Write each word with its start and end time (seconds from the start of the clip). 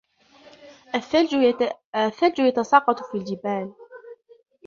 الثلج 0.95 2.39
يتساقط 2.39 2.99
في 3.03 3.17
الجبال. 3.17 3.73